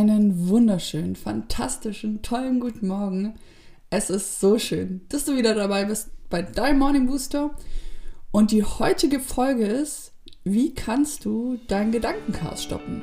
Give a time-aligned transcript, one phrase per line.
[0.00, 3.34] Einen wunderschönen, fantastischen, tollen guten Morgen.
[3.90, 7.50] Es ist so schön, dass du wieder dabei bist bei deinem Morning Booster.
[8.30, 13.02] Und die heutige Folge ist, wie kannst du dein Gedankenchaos stoppen?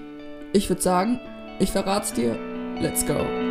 [0.54, 1.20] Ich würde sagen,
[1.60, 2.36] ich verrate es dir.
[2.82, 3.47] Let's go.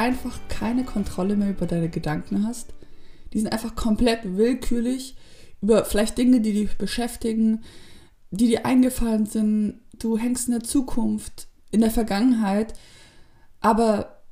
[0.00, 2.72] Einfach keine Kontrolle mehr über deine Gedanken hast?
[3.32, 5.14] Die sind einfach komplett willkürlich
[5.60, 7.62] über vielleicht Dinge, die dich beschäftigen,
[8.30, 9.80] die dir eingefallen sind.
[9.98, 12.72] Du hängst in der Zukunft, in der Vergangenheit,
[13.60, 14.22] aber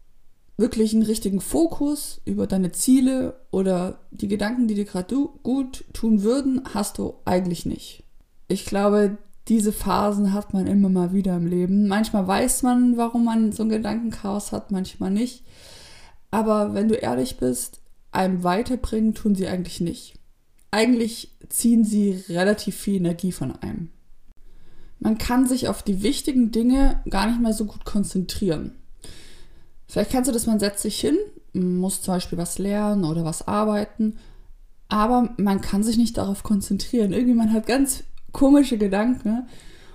[0.57, 6.23] wirklich einen richtigen Fokus über deine Ziele oder die Gedanken, die dir gerade gut tun
[6.23, 8.05] würden, hast du eigentlich nicht.
[8.49, 11.89] Ich glaube, diese Phasen hat man immer mal wieder im Leben.
[11.89, 15.45] Manchmal weiß man, warum man so ein Gedankenchaos hat, manchmal nicht.
[16.31, 17.81] Aber wenn du ehrlich bist,
[18.13, 20.15] einem weiterbringen tun sie eigentlich nicht.
[20.71, 23.91] Eigentlich ziehen sie relativ viel Energie von einem.
[24.99, 28.73] Man kann sich auf die wichtigen Dinge gar nicht mehr so gut konzentrieren.
[29.87, 31.17] Vielleicht kennst du das, man setzt sich hin,
[31.55, 34.19] muss zum Beispiel was lernen oder was arbeiten,
[34.89, 37.13] aber man kann sich nicht darauf konzentrieren.
[37.13, 39.49] Irgendwie man hat ganz komische Gedanken.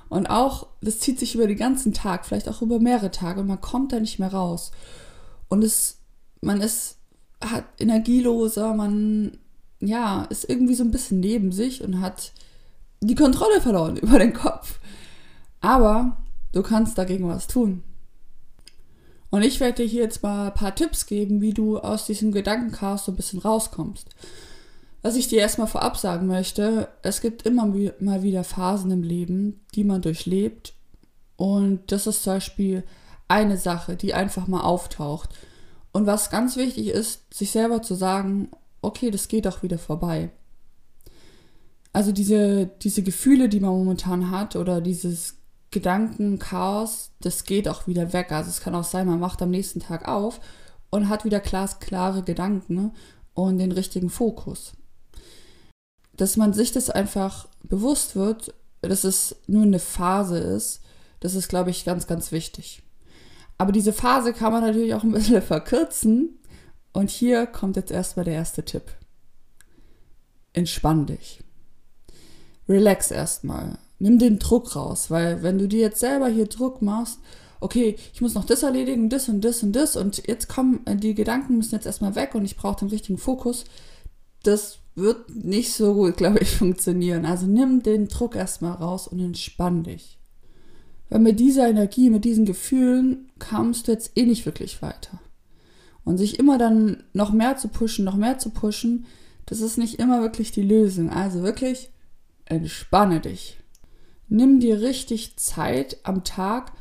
[0.09, 3.47] Und auch, das zieht sich über den ganzen Tag, vielleicht auch über mehrere Tage und
[3.47, 4.71] man kommt da nicht mehr raus.
[5.49, 5.99] Und es,
[6.41, 6.97] man ist,
[7.41, 9.37] hat energieloser, man,
[9.79, 12.31] ja, ist irgendwie so ein bisschen neben sich und hat
[13.01, 14.79] die Kontrolle verloren über den Kopf.
[15.61, 16.17] Aber
[16.51, 17.83] du kannst dagegen was tun.
[19.31, 22.31] Und ich werde dir hier jetzt mal ein paar Tipps geben, wie du aus diesem
[22.31, 24.07] Gedankenchaos so ein bisschen rauskommst.
[25.03, 27.65] Was ich dir erstmal vorab sagen möchte, es gibt immer
[27.99, 30.73] mal wieder Phasen im Leben, die man durchlebt.
[31.35, 32.83] Und das ist zum Beispiel
[33.27, 35.29] eine Sache, die einfach mal auftaucht.
[35.91, 38.49] Und was ganz wichtig ist, sich selber zu sagen,
[38.81, 40.31] okay, das geht auch wieder vorbei.
[41.91, 45.35] Also diese, diese Gefühle, die man momentan hat oder dieses
[45.71, 48.31] Gedankenchaos, das geht auch wieder weg.
[48.31, 50.39] Also es kann auch sein, man macht am nächsten Tag auf
[50.91, 52.93] und hat wieder glasklare Gedanken
[53.33, 54.73] und den richtigen Fokus
[56.15, 60.81] dass man sich das einfach bewusst wird, dass es nur eine Phase ist,
[61.19, 62.83] das ist, glaube ich, ganz, ganz wichtig.
[63.57, 66.39] Aber diese Phase kann man natürlich auch ein bisschen verkürzen.
[66.91, 68.83] Und hier kommt jetzt erstmal der erste Tipp.
[70.51, 71.39] Entspann dich.
[72.67, 73.77] Relax erstmal.
[73.99, 77.19] Nimm den Druck raus, weil wenn du dir jetzt selber hier Druck machst,
[77.61, 81.15] okay, ich muss noch das erledigen, das und das und das und jetzt kommen die
[81.15, 83.63] Gedanken müssen jetzt erstmal weg und ich brauche den richtigen Fokus,
[84.43, 87.25] das wird nicht so gut, glaube ich, funktionieren.
[87.25, 90.17] Also nimm den Druck erstmal raus und entspann dich.
[91.09, 95.19] Weil mit dieser Energie, mit diesen Gefühlen kamst du jetzt eh nicht wirklich weiter.
[96.03, 99.05] Und sich immer dann noch mehr zu pushen, noch mehr zu pushen,
[99.45, 101.09] das ist nicht immer wirklich die Lösung.
[101.09, 101.89] Also wirklich
[102.45, 103.57] entspanne dich.
[104.29, 106.71] Nimm dir richtig Zeit am Tag,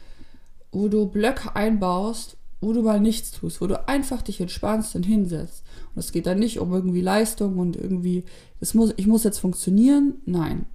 [0.71, 5.05] wo du Blöcke einbaust, wo du mal nichts tust, wo du einfach dich entspannst und
[5.05, 5.65] hinsetzt.
[5.95, 8.25] Und es geht dann nicht um irgendwie Leistung und irgendwie,
[8.61, 10.15] das muss, ich muss jetzt funktionieren.
[10.25, 10.67] Nein.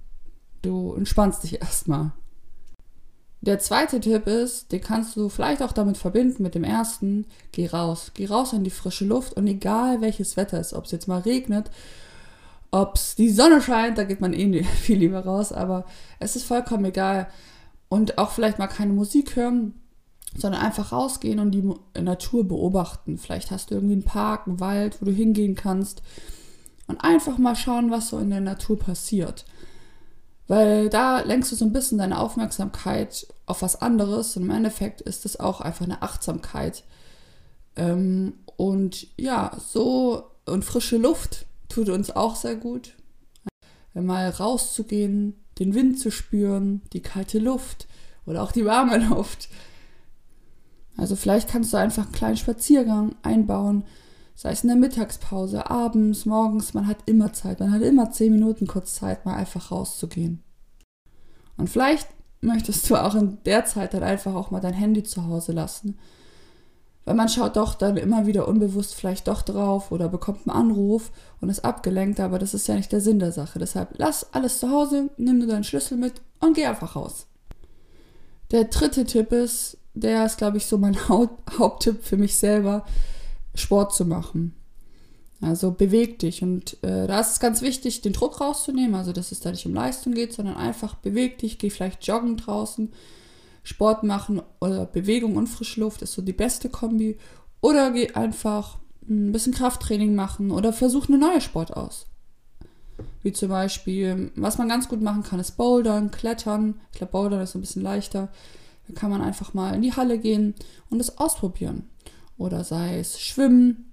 [0.60, 2.12] Du entspannst dich erstmal.
[3.40, 7.68] Der zweite Tipp ist, den kannst du vielleicht auch damit verbinden mit dem ersten, geh
[7.68, 8.10] raus.
[8.14, 11.20] Geh raus in die frische Luft und egal welches Wetter ist, ob es jetzt mal
[11.20, 11.70] regnet,
[12.70, 15.86] ob es die Sonne scheint, da geht man eh viel lieber raus, aber
[16.18, 17.28] es ist vollkommen egal.
[17.88, 19.72] Und auch vielleicht mal keine Musik hören,
[20.36, 21.68] sondern einfach rausgehen und die
[22.00, 23.18] Natur beobachten.
[23.18, 26.02] Vielleicht hast du irgendwie einen Park, einen Wald, wo du hingehen kannst
[26.86, 29.44] und einfach mal schauen, was so in der Natur passiert.
[30.46, 35.00] Weil da lenkst du so ein bisschen deine Aufmerksamkeit auf was anderes und im Endeffekt
[35.00, 36.84] ist es auch einfach eine Achtsamkeit.
[37.76, 42.94] Ähm, und ja, so und frische Luft tut uns auch sehr gut.
[43.94, 47.88] Mal rauszugehen, den Wind zu spüren, die kalte Luft
[48.26, 49.48] oder auch die warme Luft.
[50.98, 53.84] Also vielleicht kannst du einfach einen kleinen Spaziergang einbauen,
[54.34, 58.32] sei es in der Mittagspause, abends, morgens, man hat immer Zeit, man hat immer zehn
[58.32, 60.42] Minuten kurz Zeit, mal einfach rauszugehen.
[61.56, 62.08] Und vielleicht
[62.40, 65.98] möchtest du auch in der Zeit dann einfach auch mal dein Handy zu Hause lassen.
[67.04, 71.10] Weil man schaut doch dann immer wieder unbewusst vielleicht doch drauf oder bekommt einen Anruf
[71.40, 73.58] und ist abgelenkt, aber das ist ja nicht der Sinn der Sache.
[73.58, 77.26] Deshalb lass alles zu Hause, nimm dir deinen Schlüssel mit und geh einfach raus.
[78.50, 82.84] Der dritte Tipp ist, der ist, glaube ich, so mein Haupt Haupttipp für mich selber,
[83.54, 84.54] Sport zu machen.
[85.40, 86.42] Also beweg dich.
[86.42, 88.94] Und äh, da ist es ganz wichtig, den Druck rauszunehmen.
[88.94, 92.36] Also, dass es da nicht um Leistung geht, sondern einfach beweg dich, geh vielleicht joggen
[92.36, 92.92] draußen,
[93.62, 97.18] Sport machen oder Bewegung und frische Luft ist so die beste Kombi.
[97.60, 98.78] Oder geh einfach
[99.08, 102.06] ein bisschen Krafttraining machen oder versuch eine neue Sport aus.
[103.22, 106.80] Wie zum Beispiel, was man ganz gut machen kann, ist Bouldern, Klettern.
[106.92, 108.28] Ich glaube, Bouldern ist ein bisschen leichter.
[108.88, 110.54] Da kann man einfach mal in die Halle gehen
[110.90, 111.88] und es ausprobieren.
[112.36, 113.92] Oder sei es Schwimmen.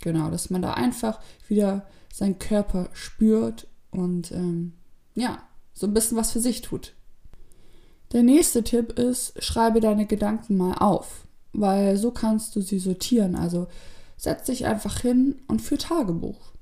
[0.00, 4.74] Genau, dass man da einfach wieder seinen Körper spürt und ähm,
[5.14, 5.42] ja,
[5.74, 6.94] so ein bisschen was für sich tut.
[8.12, 13.36] Der nächste Tipp ist, schreibe deine Gedanken mal auf, weil so kannst du sie sortieren.
[13.36, 13.66] Also
[14.16, 16.52] setz dich einfach hin und führ Tagebuch.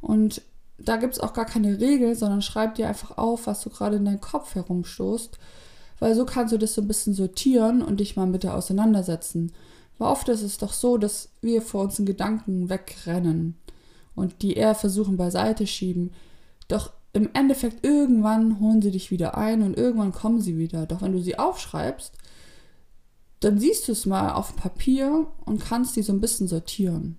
[0.00, 0.42] Und
[0.78, 3.96] da gibt es auch gar keine Regel, sondern schreib dir einfach auf, was du gerade
[3.96, 5.38] in deinem Kopf herumstoßt,
[5.98, 9.52] weil so kannst du das so ein bisschen sortieren und dich mal mit der auseinandersetzen.
[9.98, 13.56] Weil oft ist es doch so, dass wir vor unseren Gedanken wegrennen
[14.14, 16.12] und die eher versuchen beiseite schieben.
[16.68, 20.86] Doch im Endeffekt irgendwann holen sie dich wieder ein und irgendwann kommen sie wieder.
[20.86, 22.12] Doch wenn du sie aufschreibst,
[23.40, 27.18] dann siehst du es mal auf Papier und kannst die so ein bisschen sortieren.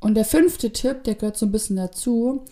[0.00, 2.44] Und der fünfte Tipp, der gehört so ein bisschen dazu,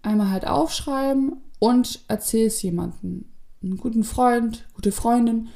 [0.00, 3.26] einmal halt aufschreiben und erzähl es jemandem.
[3.62, 5.48] Einen guten Freund, gute Freundin,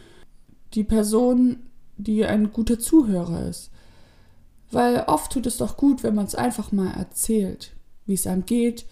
[0.75, 1.61] die Person,
[1.97, 3.71] die ein guter Zuhörer ist.
[4.71, 7.73] Weil oft tut es doch gut, wenn man es einfach mal erzählt,
[8.07, 8.87] wie es einem geht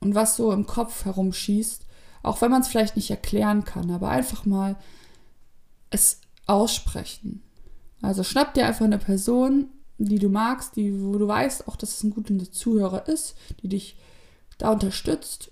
[0.00, 1.86] und was so im Kopf herumschießt,
[2.22, 4.76] auch wenn man es vielleicht nicht erklären kann, aber einfach mal
[5.90, 7.42] es aussprechen.
[8.02, 11.96] Also schnapp dir einfach eine Person, die du magst, die, wo du weißt, auch dass
[11.96, 13.96] es ein guter Zuhörer ist, die dich
[14.58, 15.50] da unterstützt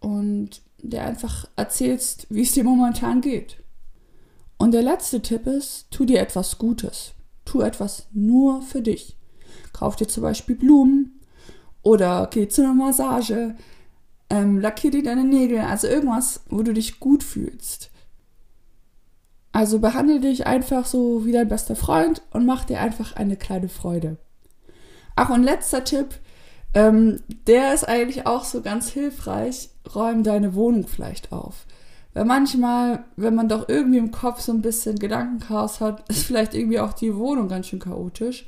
[0.00, 3.62] und der einfach erzählst, wie es dir momentan geht.
[4.58, 7.14] Und der letzte Tipp ist, tu dir etwas Gutes.
[7.44, 9.16] Tu etwas nur für dich.
[9.72, 11.20] Kauf dir zum Beispiel Blumen
[11.82, 13.56] oder geh zu einer Massage,
[14.30, 17.90] ähm, lackier dir deine Nägel, also irgendwas, wo du dich gut fühlst.
[19.52, 23.68] Also behandle dich einfach so wie dein bester Freund und mach dir einfach eine kleine
[23.68, 24.16] Freude.
[25.14, 26.20] Ach, und letzter Tipp,
[26.72, 29.68] ähm, der ist eigentlich auch so ganz hilfreich.
[29.94, 31.66] Räum deine Wohnung vielleicht auf.
[32.14, 36.54] Weil manchmal, wenn man doch irgendwie im Kopf so ein bisschen Gedankenchaos hat, ist vielleicht
[36.54, 38.46] irgendwie auch die Wohnung ganz schön chaotisch.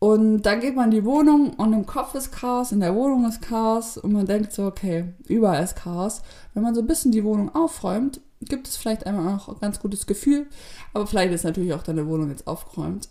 [0.00, 3.26] Und dann geht man in die Wohnung und im Kopf ist Chaos, in der Wohnung
[3.26, 6.22] ist Chaos und man denkt so, okay, überall ist Chaos.
[6.54, 9.80] Wenn man so ein bisschen die Wohnung aufräumt, gibt es vielleicht einmal auch ein ganz
[9.80, 10.46] gutes Gefühl.
[10.94, 13.08] Aber vielleicht ist natürlich auch deine Wohnung jetzt aufgeräumt.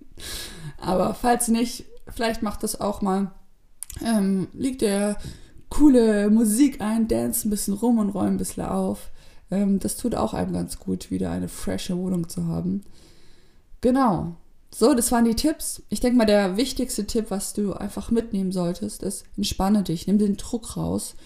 [0.78, 3.30] aber falls nicht, vielleicht macht das auch mal.
[4.04, 5.16] Ähm, liegt dir
[5.70, 9.10] coole Musik ein, dance ein bisschen rum und räum ein bisschen auf.
[9.50, 12.82] Ähm, das tut auch einem ganz gut, wieder eine frische Wohnung zu haben.
[13.80, 14.36] Genau.
[14.72, 15.82] So, das waren die Tipps.
[15.88, 20.18] Ich denke mal, der wichtigste Tipp, was du einfach mitnehmen solltest, ist, entspanne dich, nimm
[20.18, 21.16] den Druck raus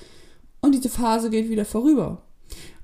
[0.62, 2.22] und diese Phase geht wieder vorüber.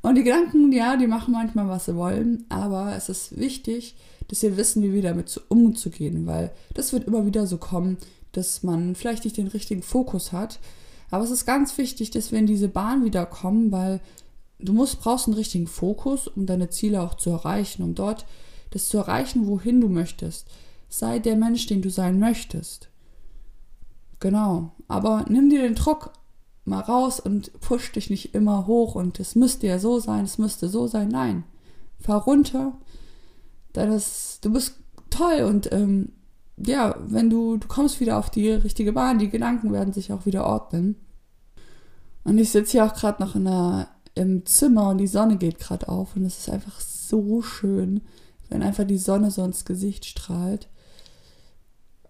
[0.02, 3.96] Und die Gedanken, ja, die machen manchmal, was sie wollen, aber es ist wichtig,
[4.28, 7.98] dass wir wissen, wie wir damit umzugehen, weil das wird immer wieder so kommen,
[8.32, 10.58] dass man vielleicht nicht den richtigen Fokus hat.
[11.10, 14.00] Aber es ist ganz wichtig, dass wir in diese Bahn wieder kommen, weil
[14.58, 18.26] du musst, brauchst einen richtigen Fokus, um deine Ziele auch zu erreichen, um dort
[18.70, 20.46] das zu erreichen, wohin du möchtest.
[20.88, 22.88] Sei der Mensch, den du sein möchtest.
[24.20, 24.72] Genau.
[24.86, 26.12] Aber nimm dir den Druck
[26.64, 30.38] mal raus und push dich nicht immer hoch und es müsste ja so sein, es
[30.38, 31.08] müsste so sein.
[31.08, 31.44] Nein,
[31.98, 32.74] fahr runter.
[33.74, 34.74] Ist, du bist
[35.10, 36.12] toll und ähm,
[36.66, 40.26] ja, wenn du, du kommst wieder auf die richtige Bahn, die Gedanken werden sich auch
[40.26, 40.96] wieder ordnen.
[42.24, 45.58] Und ich sitze hier auch gerade noch in der, im Zimmer und die Sonne geht
[45.58, 48.02] gerade auf und es ist einfach so schön,
[48.48, 50.68] wenn einfach die Sonne so ins Gesicht strahlt.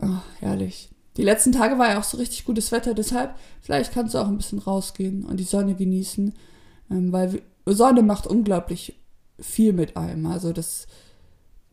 [0.00, 0.90] Oh, herrlich.
[1.16, 4.28] Die letzten Tage war ja auch so richtig gutes Wetter, deshalb vielleicht kannst du auch
[4.28, 6.34] ein bisschen rausgehen und die Sonne genießen,
[6.90, 8.96] ähm, weil Sonne macht unglaublich
[9.38, 10.26] viel mit einem.
[10.26, 10.86] Also das,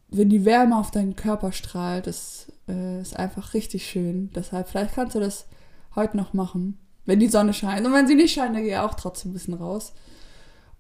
[0.10, 4.31] wenn die Wärme auf deinen Körper strahlt, das äh, ist einfach richtig schön.
[4.36, 5.47] Deshalb vielleicht kannst du das
[5.95, 7.86] heute noch machen, wenn die Sonne scheint.
[7.86, 9.93] Und wenn sie nicht scheint, dann geh auch trotzdem ein bisschen raus.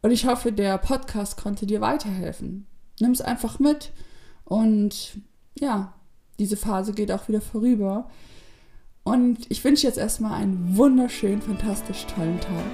[0.01, 2.67] Und ich hoffe, der Podcast konnte dir weiterhelfen.
[2.99, 3.91] Nimm es einfach mit
[4.45, 5.19] und
[5.59, 5.93] ja,
[6.39, 8.09] diese Phase geht auch wieder vorüber.
[9.03, 12.65] Und ich wünsche jetzt erstmal einen wunderschönen, fantastisch tollen Tag.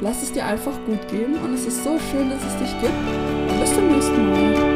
[0.00, 3.60] Lass es dir einfach gut gehen und es ist so schön, dass es dich gibt.
[3.60, 4.69] Bis zum nächsten Mal.